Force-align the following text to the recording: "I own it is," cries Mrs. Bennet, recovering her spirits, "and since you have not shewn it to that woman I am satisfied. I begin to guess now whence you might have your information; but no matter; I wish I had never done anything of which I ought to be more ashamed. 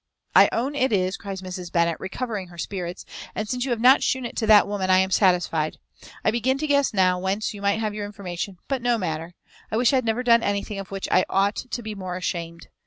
"I 0.35 0.49
own 0.51 0.73
it 0.73 0.91
is," 0.91 1.15
cries 1.15 1.43
Mrs. 1.43 1.71
Bennet, 1.71 1.95
recovering 1.99 2.47
her 2.47 2.57
spirits, 2.57 3.05
"and 3.35 3.47
since 3.47 3.65
you 3.65 3.69
have 3.69 3.79
not 3.79 4.01
shewn 4.01 4.25
it 4.25 4.35
to 4.37 4.47
that 4.47 4.67
woman 4.67 4.89
I 4.89 4.97
am 4.97 5.11
satisfied. 5.11 5.77
I 6.25 6.31
begin 6.31 6.57
to 6.57 6.65
guess 6.65 6.91
now 6.91 7.19
whence 7.19 7.53
you 7.53 7.61
might 7.61 7.79
have 7.79 7.93
your 7.93 8.07
information; 8.07 8.57
but 8.67 8.81
no 8.81 8.97
matter; 8.97 9.35
I 9.69 9.77
wish 9.77 9.93
I 9.93 9.97
had 9.97 10.05
never 10.05 10.23
done 10.23 10.41
anything 10.41 10.79
of 10.79 10.89
which 10.89 11.07
I 11.11 11.23
ought 11.29 11.57
to 11.69 11.83
be 11.83 11.93
more 11.93 12.17
ashamed. 12.17 12.67